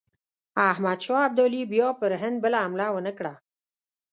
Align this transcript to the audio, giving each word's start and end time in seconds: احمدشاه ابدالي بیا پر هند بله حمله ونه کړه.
احمدشاه 0.69 1.21
ابدالي 1.29 1.61
بیا 1.71 1.87
پر 1.99 2.11
هند 2.21 2.35
بله 2.43 2.57
حمله 2.65 2.87
ونه 2.93 3.11
کړه. 3.17 3.33